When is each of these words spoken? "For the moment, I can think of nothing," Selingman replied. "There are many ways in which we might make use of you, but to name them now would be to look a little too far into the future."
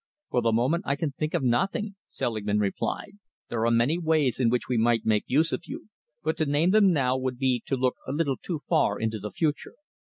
"For 0.31 0.41
the 0.41 0.51
moment, 0.51 0.85
I 0.87 0.95
can 0.95 1.11
think 1.11 1.35
of 1.35 1.43
nothing," 1.43 1.93
Selingman 2.07 2.57
replied. 2.57 3.19
"There 3.49 3.67
are 3.67 3.71
many 3.71 3.99
ways 3.99 4.39
in 4.39 4.49
which 4.49 4.67
we 4.67 4.75
might 4.75 5.05
make 5.05 5.25
use 5.27 5.53
of 5.53 5.67
you, 5.67 5.89
but 6.23 6.37
to 6.37 6.47
name 6.47 6.71
them 6.71 6.91
now 6.91 7.15
would 7.15 7.37
be 7.37 7.61
to 7.67 7.75
look 7.77 7.97
a 8.07 8.11
little 8.11 8.37
too 8.37 8.61
far 8.67 8.99
into 8.99 9.19
the 9.19 9.29
future." 9.29 9.75